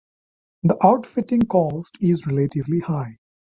[0.63, 3.17] The outfitting cost is relatively high.